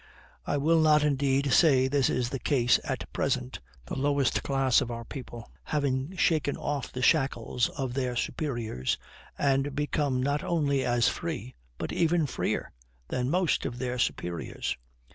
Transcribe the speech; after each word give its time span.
I 0.47 0.57
will 0.57 0.81
not 0.81 1.03
indeed 1.03 1.53
say 1.53 1.87
this 1.87 2.09
is 2.09 2.31
the 2.31 2.39
case 2.39 2.79
at 2.83 3.13
present, 3.13 3.59
the 3.85 3.95
lowest 3.95 4.41
class 4.41 4.81
of 4.81 4.89
our 4.89 5.05
people 5.05 5.51
having 5.65 6.15
shaken 6.17 6.57
off 6.57 6.85
all 6.85 6.91
the 6.95 7.03
shackles 7.03 7.69
of 7.77 7.93
their 7.93 8.15
superiors, 8.15 8.97
and 9.37 9.75
become 9.75 10.23
not 10.23 10.41
only 10.43 10.83
as 10.83 11.07
free, 11.07 11.53
but 11.77 11.91
even 11.93 12.25
freer, 12.25 12.71
than 13.09 13.29
most 13.29 13.63
of 13.63 13.77
their 13.77 13.99
superiors. 13.99 14.75